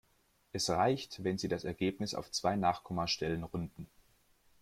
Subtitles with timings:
[0.51, 3.87] Es reicht, wenn Sie das Ergebnis auf zwei Nachkommastellen runden.